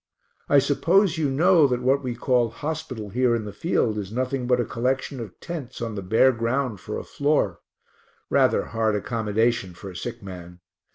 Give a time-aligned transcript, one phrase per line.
[0.49, 4.47] I suppose you know that what we call hospital here in the field is nothing
[4.47, 7.59] but a collection of tents on the bare ground for a floor
[8.27, 10.59] rather hard accommodation for a sick man.